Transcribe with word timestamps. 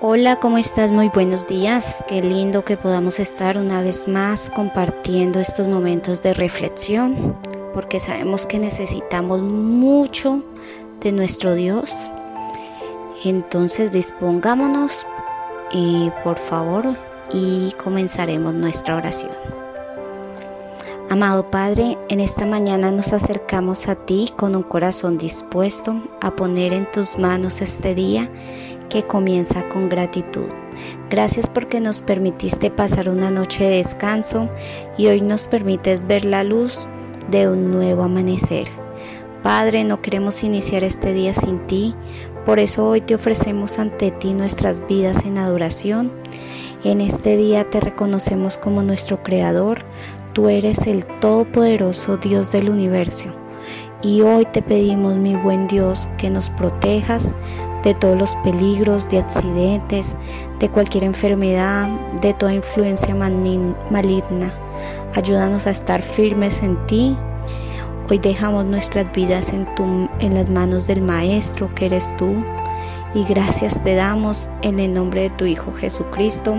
Hola, 0.00 0.40
¿cómo 0.40 0.58
estás? 0.58 0.90
Muy 0.90 1.08
buenos 1.08 1.46
días. 1.46 2.04
Qué 2.08 2.20
lindo 2.20 2.64
que 2.64 2.76
podamos 2.76 3.20
estar 3.20 3.56
una 3.56 3.80
vez 3.80 4.08
más 4.08 4.50
compartiendo 4.50 5.38
estos 5.38 5.68
momentos 5.68 6.20
de 6.20 6.34
reflexión, 6.34 7.36
porque 7.72 8.00
sabemos 8.00 8.44
que 8.44 8.58
necesitamos 8.58 9.40
mucho 9.40 10.42
de 11.00 11.12
nuestro 11.12 11.54
Dios. 11.54 11.94
Entonces 13.24 13.92
dispongámonos 13.92 15.06
y 15.70 16.10
por 16.24 16.38
favor 16.38 16.96
y 17.32 17.72
comenzaremos 17.82 18.52
nuestra 18.52 18.96
oración. 18.96 19.63
Amado 21.14 21.48
Padre, 21.48 21.96
en 22.08 22.18
esta 22.18 22.44
mañana 22.44 22.90
nos 22.90 23.12
acercamos 23.12 23.86
a 23.86 23.94
ti 23.94 24.32
con 24.36 24.56
un 24.56 24.64
corazón 24.64 25.16
dispuesto 25.16 26.02
a 26.20 26.34
poner 26.34 26.72
en 26.72 26.90
tus 26.90 27.18
manos 27.20 27.60
este 27.60 27.94
día 27.94 28.28
que 28.90 29.06
comienza 29.06 29.68
con 29.68 29.88
gratitud. 29.88 30.48
Gracias 31.10 31.48
porque 31.48 31.78
nos 31.78 32.02
permitiste 32.02 32.68
pasar 32.72 33.08
una 33.08 33.30
noche 33.30 33.62
de 33.62 33.76
descanso 33.76 34.50
y 34.98 35.06
hoy 35.06 35.20
nos 35.20 35.46
permites 35.46 36.04
ver 36.04 36.24
la 36.24 36.42
luz 36.42 36.88
de 37.30 37.48
un 37.48 37.70
nuevo 37.70 38.02
amanecer. 38.02 38.66
Padre, 39.44 39.84
no 39.84 40.02
queremos 40.02 40.42
iniciar 40.42 40.82
este 40.82 41.12
día 41.12 41.32
sin 41.32 41.64
ti, 41.68 41.94
por 42.44 42.58
eso 42.58 42.88
hoy 42.88 43.00
te 43.00 43.14
ofrecemos 43.14 43.78
ante 43.78 44.10
ti 44.10 44.34
nuestras 44.34 44.84
vidas 44.88 45.24
en 45.24 45.38
adoración. 45.38 46.10
En 46.84 47.00
este 47.00 47.38
día 47.38 47.70
te 47.70 47.80
reconocemos 47.80 48.58
como 48.58 48.82
nuestro 48.82 49.22
Creador, 49.22 49.78
tú 50.34 50.48
eres 50.48 50.86
el 50.86 51.06
Todopoderoso 51.20 52.18
Dios 52.18 52.52
del 52.52 52.68
universo. 52.68 53.28
Y 54.02 54.20
hoy 54.20 54.44
te 54.52 54.60
pedimos, 54.60 55.14
mi 55.16 55.34
buen 55.34 55.66
Dios, 55.66 56.10
que 56.18 56.28
nos 56.28 56.50
protejas 56.50 57.32
de 57.82 57.94
todos 57.94 58.18
los 58.18 58.36
peligros, 58.36 59.08
de 59.08 59.20
accidentes, 59.20 60.14
de 60.58 60.68
cualquier 60.68 61.04
enfermedad, 61.04 61.88
de 62.20 62.34
toda 62.34 62.52
influencia 62.52 63.14
maligna. 63.14 64.52
Ayúdanos 65.14 65.66
a 65.66 65.70
estar 65.70 66.02
firmes 66.02 66.62
en 66.62 66.84
ti. 66.86 67.16
Hoy 68.10 68.18
dejamos 68.18 68.66
nuestras 68.66 69.10
vidas 69.12 69.52
en, 69.52 69.72
tu, 69.74 69.84
en 70.18 70.34
las 70.34 70.50
manos 70.50 70.86
del 70.86 71.00
Maestro 71.00 71.74
que 71.74 71.86
eres 71.86 72.14
tú. 72.18 72.34
Y 73.14 73.24
gracias 73.24 73.82
te 73.82 73.94
damos 73.94 74.50
en 74.62 74.80
el 74.80 74.92
nombre 74.92 75.22
de 75.22 75.30
tu 75.30 75.46
Hijo 75.46 75.72
Jesucristo. 75.72 76.56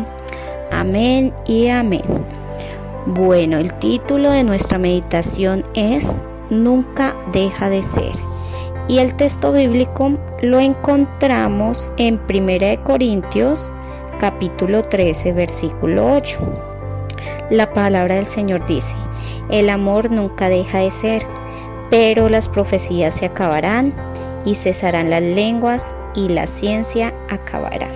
Amén 0.72 1.34
y 1.46 1.68
amén. 1.68 2.02
Bueno, 3.08 3.60
el 3.60 3.72
título 3.76 4.32
de 4.32 4.44
nuestra 4.44 4.80
meditación 4.80 5.64
es 5.76 6.26
Nunca 6.50 7.16
deja 7.32 7.70
de 7.70 7.84
ser. 7.84 8.14
Y 8.88 8.98
el 8.98 9.14
texto 9.14 9.52
bíblico 9.52 10.14
lo 10.42 10.60
encontramos 10.60 11.88
en 11.98 12.20
1 12.28 12.84
Corintios 12.84 13.72
capítulo 14.20 14.82
13 14.82 15.34
versículo 15.34 16.16
8. 16.16 16.40
La 17.52 17.72
palabra 17.72 18.16
del 18.16 18.26
Señor 18.26 18.66
dice, 18.66 18.96
el 19.52 19.70
amor 19.70 20.10
nunca 20.10 20.50
deja 20.50 20.80
de 20.80 20.90
ser, 20.90 21.28
pero 21.92 22.28
las 22.28 22.50
profecías 22.50 23.14
se 23.14 23.28
acabarán 23.28 23.94
y 24.46 24.56
cesarán 24.56 25.12
las 25.12 25.22
lenguas 25.22 25.96
y 26.16 26.30
la 26.30 26.48
ciencia 26.48 27.14
acabará. 27.30 27.90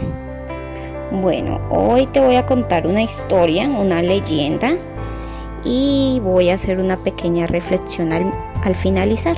Bueno, 1.11 1.59
hoy 1.71 2.05
te 2.05 2.19
voy 2.19 2.35
a 2.35 2.45
contar 2.45 2.85
una 2.85 3.01
historia, 3.01 3.67
una 3.67 4.03
leyenda 4.03 4.75
y 5.63 6.19
voy 6.23 6.49
a 6.49 6.55
hacer 6.55 6.79
una 6.79 6.97
pequeña 6.97 7.47
reflexión 7.47 8.13
al, 8.13 8.75
finalizar. 8.75 9.37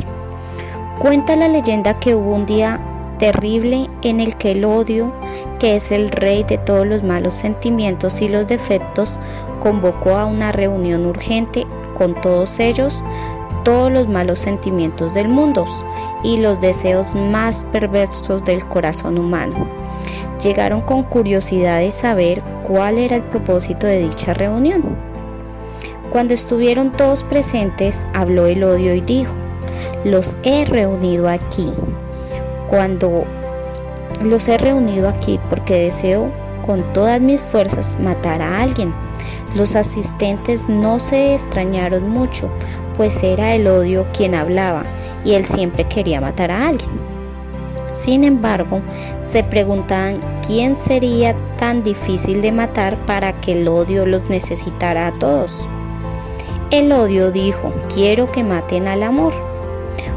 Cuenta 0.99 1.35
la 1.35 1.47
leyenda 1.47 1.99
que 1.99 2.15
hubo 2.15 2.35
un 2.35 2.45
día 2.45 2.79
terrible 3.17 3.89
en 4.01 4.19
el 4.19 4.35
que 4.35 4.51
el 4.51 4.65
odio, 4.65 5.11
que 5.59 5.75
es 5.75 5.91
el 5.91 6.09
rey 6.09 6.43
de 6.43 6.57
todos 6.57 6.87
los 6.87 7.03
malos 7.03 7.35
sentimientos 7.35 8.21
y 8.21 8.27
los 8.27 8.47
defectos, 8.47 9.13
convocó 9.59 10.17
a 10.17 10.25
una 10.25 10.51
reunión 10.51 11.05
urgente 11.05 11.65
con 11.97 12.19
todos 12.19 12.59
ellos, 12.59 13.03
todos 13.63 13.91
los 13.91 14.07
malos 14.07 14.39
sentimientos 14.39 15.13
del 15.13 15.27
mundo 15.27 15.65
y 16.23 16.37
los 16.37 16.59
deseos 16.59 17.13
más 17.15 17.65
perversos 17.65 18.43
del 18.43 18.65
corazón 18.67 19.17
humano. 19.17 19.67
Llegaron 20.43 20.81
con 20.81 21.03
curiosidad 21.03 21.79
de 21.79 21.91
saber 21.91 22.41
cuál 22.67 22.97
era 22.97 23.15
el 23.15 23.23
propósito 23.23 23.85
de 23.85 23.99
dicha 23.99 24.33
reunión. 24.33 25.10
Cuando 26.11 26.33
estuvieron 26.33 26.91
todos 26.91 27.23
presentes, 27.23 28.05
habló 28.13 28.45
el 28.45 28.65
odio 28.65 28.93
y 28.93 28.99
dijo, 28.99 29.31
los 30.03 30.35
he 30.43 30.65
reunido 30.65 31.29
aquí. 31.29 31.71
Cuando 32.69 33.23
los 34.21 34.47
he 34.49 34.57
reunido 34.57 35.07
aquí 35.07 35.39
porque 35.49 35.85
deseo 35.85 36.29
con 36.65 36.83
todas 36.93 37.21
mis 37.21 37.41
fuerzas 37.41 37.97
matar 37.99 38.41
a 38.41 38.61
alguien. 38.61 38.93
Los 39.55 39.75
asistentes 39.75 40.67
no 40.67 40.99
se 40.99 41.33
extrañaron 41.33 42.09
mucho, 42.09 42.49
pues 42.97 43.23
era 43.23 43.55
el 43.55 43.67
odio 43.67 44.05
quien 44.13 44.35
hablaba 44.35 44.83
y 45.23 45.33
él 45.33 45.45
siempre 45.45 45.85
quería 45.85 46.19
matar 46.19 46.51
a 46.51 46.67
alguien. 46.67 46.91
Sin 47.89 48.23
embargo, 48.23 48.81
se 49.21 49.43
preguntaban 49.43 50.17
quién 50.45 50.75
sería 50.75 51.35
tan 51.57 51.83
difícil 51.83 52.41
de 52.41 52.51
matar 52.51 52.95
para 53.05 53.33
que 53.33 53.53
el 53.53 53.67
odio 53.67 54.05
los 54.05 54.29
necesitara 54.29 55.07
a 55.07 55.11
todos. 55.13 55.69
El 56.71 56.91
odio 56.93 57.31
dijo, 57.31 57.71
quiero 57.93 58.31
que 58.31 58.43
maten 58.45 58.87
al 58.87 59.03
amor. 59.03 59.33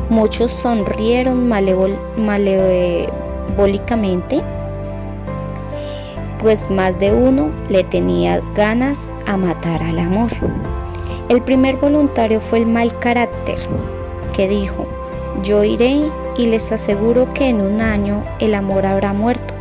Muchos 0.09 0.53
sonrieron 0.53 1.49
malévolicamente, 1.49 4.41
pues 6.41 6.71
más 6.71 6.97
de 7.01 7.13
uno 7.13 7.51
le 7.69 7.83
tenía 7.83 8.41
ganas 8.55 9.13
a 9.27 9.37
matar 9.37 9.83
al 9.83 9.99
amor. 9.99 10.31
El 11.29 11.43
primer 11.43 11.75
voluntario 11.75 12.41
fue 12.41 12.61
el 12.61 12.67
mal 12.67 12.97
carácter, 13.01 13.59
que 14.33 14.47
dijo, 14.47 14.87
yo 15.43 15.65
iré 15.65 16.03
y 16.37 16.47
les 16.47 16.71
aseguro 16.71 17.35
que 17.35 17.49
en 17.49 17.63
un 17.63 17.81
año 17.81 18.23
el 18.39 18.55
amor 18.55 18.87
habrá 18.87 19.13
muerto. 19.13 19.55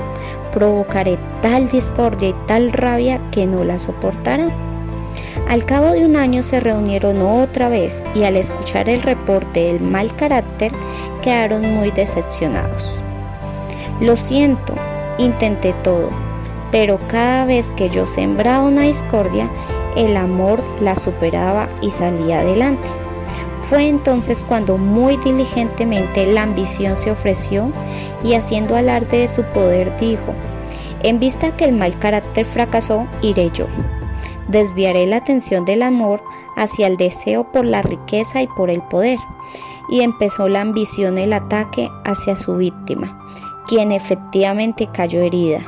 Provocaré 0.52 1.18
tal 1.42 1.72
discordia 1.72 2.30
y 2.30 2.36
tal 2.46 2.72
rabia 2.72 3.20
que 3.32 3.48
no 3.48 3.64
la 3.64 3.80
soportarán. 3.80 4.52
Al 5.54 5.66
cabo 5.66 5.92
de 5.92 6.04
un 6.04 6.16
año 6.16 6.42
se 6.42 6.60
reunieron 6.60 7.22
otra 7.22 7.70
vez 7.70 8.04
y 8.16 8.24
al 8.24 8.38
escuchar 8.38 8.90
el 8.90 9.04
reporte 9.04 9.66
del 9.66 9.82
mal 9.82 10.12
carácter 10.16 10.72
quedaron 11.22 11.76
muy 11.76 11.92
decepcionados. 11.92 13.04
Lo 14.02 14.16
siento, 14.16 14.74
intenté 15.20 15.76
todo, 15.84 16.10
pero 16.72 16.98
cada 17.08 17.46
vez 17.46 17.70
que 17.70 17.92
yo 17.92 18.08
sembraba 18.08 18.64
una 18.64 18.82
discordia, 18.82 19.48
el 19.96 20.18
amor 20.18 20.60
la 20.82 20.96
superaba 20.96 21.70
y 21.84 21.92
salía 21.92 22.40
adelante. 22.40 22.88
Fue 23.60 23.88
entonces 23.88 24.44
cuando 24.44 24.80
muy 24.80 25.18
diligentemente 25.18 26.26
la 26.26 26.42
ambición 26.42 26.98
se 26.98 27.12
ofreció 27.12 27.72
y 28.24 28.34
haciendo 28.34 28.76
alarde 28.76 29.20
de 29.20 29.28
su 29.28 29.44
poder 29.44 29.96
dijo, 29.98 30.34
en 31.04 31.20
vista 31.20 31.56
que 31.56 31.66
el 31.66 31.74
mal 31.74 31.96
carácter 32.00 32.44
fracasó, 32.44 33.06
iré 33.22 33.52
yo 33.52 33.68
desviaré 34.48 35.08
la 35.08 35.18
atención 35.18 35.66
del 35.66 35.82
amor 35.82 36.24
hacia 36.56 36.88
el 36.88 36.98
deseo 36.98 37.52
por 37.52 37.66
la 37.66 37.82
riqueza 37.82 38.42
y 38.42 38.48
por 38.48 38.70
el 38.70 38.82
poder. 38.84 39.20
Y 39.90 40.02
empezó 40.02 40.48
la 40.50 40.62
ambición 40.62 41.18
el 41.18 41.34
ataque 41.34 41.90
hacia 42.06 42.36
su 42.36 42.56
víctima, 42.56 43.20
quien 43.68 43.92
efectivamente 43.92 44.88
cayó 44.94 45.22
herida. 45.22 45.62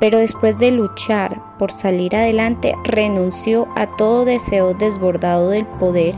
Pero 0.00 0.18
después 0.18 0.58
de 0.58 0.72
luchar 0.72 1.40
por 1.58 1.70
salir 1.70 2.16
adelante, 2.16 2.74
renunció 2.84 3.68
a 3.76 3.86
todo 3.96 4.24
deseo 4.24 4.74
desbordado 4.74 5.50
del 5.50 5.64
poder 5.64 6.14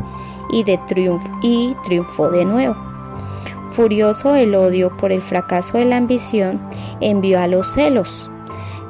y, 0.50 0.64
de 0.64 0.78
triunfo, 0.86 1.30
y 1.42 1.76
triunfó 1.84 2.30
de 2.30 2.44
nuevo. 2.44 2.76
Furioso 3.68 4.36
el 4.36 4.54
odio 4.54 4.96
por 4.96 5.12
el 5.12 5.20
fracaso 5.20 5.78
de 5.78 5.84
la 5.84 5.96
ambición, 5.96 6.60
envió 7.00 7.40
a 7.40 7.48
los 7.48 7.66
celos, 7.72 8.30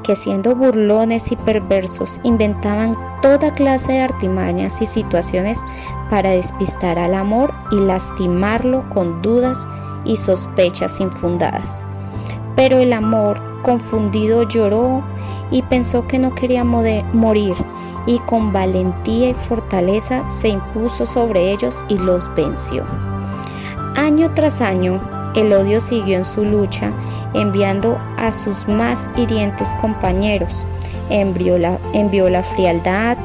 que 0.04 0.14
siendo 0.14 0.54
burlones 0.54 1.32
y 1.32 1.36
perversos 1.36 2.20
inventaban 2.22 2.94
toda 3.24 3.54
clase 3.54 3.92
de 3.92 4.00
artimañas 4.02 4.82
y 4.82 4.86
situaciones 4.86 5.58
para 6.10 6.32
despistar 6.32 6.98
al 6.98 7.14
amor 7.14 7.54
y 7.72 7.76
lastimarlo 7.76 8.84
con 8.90 9.22
dudas 9.22 9.66
y 10.04 10.18
sospechas 10.18 11.00
infundadas. 11.00 11.86
Pero 12.54 12.76
el 12.76 12.92
amor, 12.92 13.40
confundido, 13.62 14.42
lloró 14.46 15.02
y 15.50 15.62
pensó 15.62 16.06
que 16.06 16.18
no 16.18 16.34
quería 16.34 16.64
morir 16.64 17.54
y 18.06 18.18
con 18.18 18.52
valentía 18.52 19.30
y 19.30 19.34
fortaleza 19.34 20.26
se 20.26 20.48
impuso 20.48 21.06
sobre 21.06 21.50
ellos 21.50 21.82
y 21.88 21.96
los 21.96 22.30
venció. 22.34 22.84
Año 23.96 24.28
tras 24.34 24.60
año, 24.60 25.00
el 25.34 25.50
odio 25.54 25.80
siguió 25.80 26.18
en 26.18 26.26
su 26.26 26.44
lucha, 26.44 26.92
enviando 27.32 27.98
a 28.18 28.30
sus 28.30 28.68
más 28.68 29.08
hirientes 29.16 29.74
compañeros. 29.80 30.66
Envió 31.10 31.58
la, 31.58 31.78
envió 31.92 32.28
la 32.28 32.42
frialdad, 32.42 33.16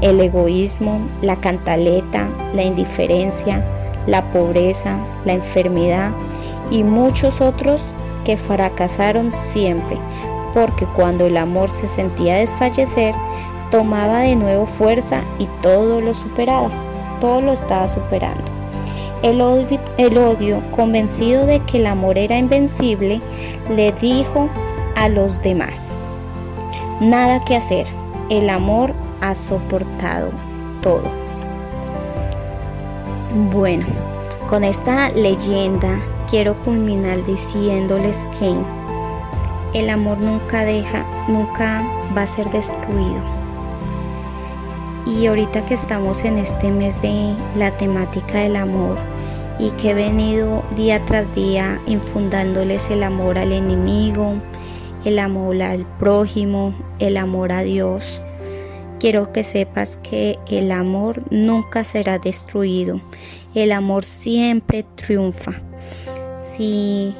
el 0.00 0.20
egoísmo, 0.20 1.00
la 1.22 1.36
cantaleta, 1.36 2.28
la 2.54 2.62
indiferencia, 2.62 3.64
la 4.06 4.22
pobreza, 4.32 4.98
la 5.24 5.32
enfermedad 5.32 6.10
y 6.70 6.84
muchos 6.84 7.40
otros 7.40 7.82
que 8.24 8.36
fracasaron 8.36 9.32
siempre, 9.32 9.96
porque 10.52 10.86
cuando 10.96 11.26
el 11.26 11.36
amor 11.36 11.70
se 11.70 11.86
sentía 11.86 12.36
desfallecer, 12.36 13.14
tomaba 13.70 14.20
de 14.20 14.36
nuevo 14.36 14.66
fuerza 14.66 15.22
y 15.38 15.46
todo 15.62 16.00
lo 16.00 16.14
superaba, 16.14 16.70
todo 17.20 17.40
lo 17.40 17.52
estaba 17.52 17.88
superando. 17.88 18.44
El 19.22 19.40
odio, 19.40 19.80
el 19.96 20.18
odio, 20.18 20.62
convencido 20.70 21.46
de 21.46 21.60
que 21.60 21.78
el 21.78 21.86
amor 21.86 22.18
era 22.18 22.36
invencible, 22.36 23.20
le 23.74 23.90
dijo 23.92 24.50
a 24.96 25.08
los 25.08 25.40
demás, 25.40 26.00
nada 27.00 27.44
que 27.44 27.56
hacer, 27.56 27.86
el 28.30 28.50
amor 28.50 28.94
ha 29.20 29.34
soportado 29.34 30.30
todo. 30.82 31.02
Bueno, 33.52 33.86
con 34.48 34.64
esta 34.64 35.10
leyenda 35.10 35.98
quiero 36.30 36.54
culminar 36.62 37.22
diciéndoles 37.22 38.26
que 38.38 38.54
el 39.78 39.90
amor 39.90 40.18
nunca 40.18 40.64
deja, 40.64 41.04
nunca 41.28 41.82
va 42.16 42.22
a 42.22 42.26
ser 42.26 42.48
destruido. 42.50 43.20
Y 45.06 45.26
ahorita 45.26 45.66
que 45.66 45.74
estamos 45.74 46.24
en 46.24 46.38
este 46.38 46.70
mes 46.70 47.02
de 47.02 47.34
la 47.56 47.72
temática 47.72 48.38
del 48.38 48.56
amor 48.56 48.96
y 49.58 49.70
que 49.72 49.90
he 49.90 49.94
venido 49.94 50.62
día 50.76 51.04
tras 51.04 51.34
día 51.34 51.80
infundándoles 51.86 52.88
el 52.90 53.02
amor 53.02 53.36
al 53.36 53.52
enemigo, 53.52 54.34
el 55.04 55.18
amor 55.18 55.62
al 55.62 55.86
prójimo, 55.98 56.74
el 56.98 57.16
amor 57.16 57.52
a 57.52 57.62
Dios, 57.62 58.22
quiero 58.98 59.32
que 59.32 59.44
sepas 59.44 59.98
que 59.98 60.38
el 60.48 60.72
amor 60.72 61.22
nunca 61.30 61.84
será 61.84 62.18
destruido. 62.18 63.00
El 63.54 63.72
amor 63.72 64.04
siempre 64.04 64.84
triunfa. 64.94 65.52
Si 66.40 67.14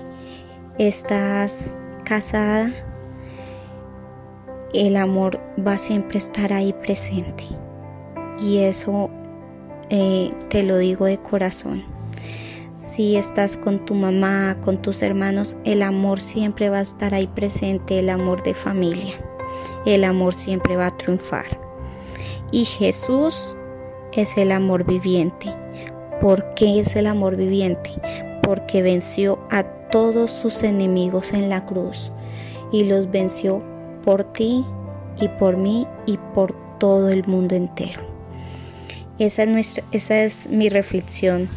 estás 0.78 1.76
casada, 2.04 2.70
el 4.72 4.96
amor 4.96 5.40
va 5.64 5.74
a 5.74 5.78
siempre 5.78 6.18
estar 6.18 6.52
ahí 6.52 6.72
presente. 6.72 7.44
Y 8.40 8.58
eso 8.58 9.10
eh, 9.90 10.32
te 10.48 10.62
lo 10.62 10.78
digo 10.78 11.04
de 11.04 11.18
corazón. 11.18 11.93
Si 12.84 13.16
estás 13.16 13.56
con 13.56 13.86
tu 13.86 13.94
mamá, 13.94 14.58
con 14.60 14.82
tus 14.82 15.02
hermanos, 15.02 15.56
el 15.64 15.82
amor 15.82 16.20
siempre 16.20 16.68
va 16.68 16.78
a 16.78 16.82
estar 16.82 17.14
ahí 17.14 17.26
presente, 17.26 17.98
el 17.98 18.10
amor 18.10 18.42
de 18.42 18.52
familia. 18.52 19.14
El 19.86 20.04
amor 20.04 20.34
siempre 20.34 20.76
va 20.76 20.88
a 20.88 20.96
triunfar. 20.96 21.58
Y 22.52 22.66
Jesús 22.66 23.56
es 24.12 24.36
el 24.36 24.52
amor 24.52 24.84
viviente. 24.84 25.48
¿Por 26.20 26.54
qué 26.54 26.78
es 26.78 26.94
el 26.94 27.06
amor 27.06 27.36
viviente? 27.36 27.90
Porque 28.42 28.82
venció 28.82 29.40
a 29.50 29.62
todos 29.90 30.30
sus 30.30 30.62
enemigos 30.62 31.32
en 31.32 31.48
la 31.48 31.64
cruz 31.64 32.12
y 32.70 32.84
los 32.84 33.10
venció 33.10 33.62
por 34.04 34.24
ti 34.24 34.62
y 35.18 35.28
por 35.28 35.56
mí 35.56 35.88
y 36.04 36.18
por 36.34 36.54
todo 36.78 37.08
el 37.08 37.26
mundo 37.26 37.54
entero. 37.54 38.02
Esa 39.18 39.44
es, 39.44 39.48
nuestra, 39.48 39.84
esa 39.90 40.22
es 40.22 40.48
mi 40.48 40.68
reflexión 40.68 41.48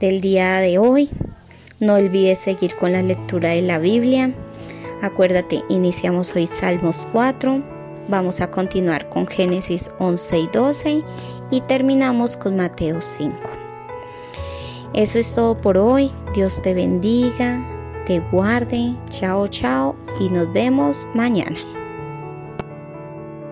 del 0.00 0.20
día 0.20 0.58
de 0.58 0.78
hoy. 0.78 1.10
No 1.80 1.94
olvides 1.94 2.38
seguir 2.38 2.74
con 2.74 2.92
la 2.92 3.02
lectura 3.02 3.50
de 3.50 3.62
la 3.62 3.78
Biblia. 3.78 4.32
Acuérdate, 5.02 5.62
iniciamos 5.68 6.34
hoy 6.34 6.46
Salmos 6.46 7.06
4 7.12 7.78
Vamos 8.08 8.40
a 8.40 8.50
continuar 8.50 9.10
con 9.10 9.26
Génesis 9.26 9.90
11 9.98 10.38
y 10.38 10.46
12 10.48 11.02
y 11.50 11.60
terminamos 11.62 12.38
con 12.38 12.56
Mateo 12.56 13.02
5. 13.02 13.36
Eso 14.94 15.18
es 15.18 15.34
todo 15.34 15.60
por 15.60 15.76
hoy. 15.76 16.10
Dios 16.34 16.62
te 16.62 16.72
bendiga, 16.72 17.62
te 18.06 18.20
guarde. 18.20 18.94
Chao, 19.10 19.46
chao 19.48 19.94
y 20.18 20.30
nos 20.30 20.50
vemos 20.54 21.06
mañana. 21.14 21.77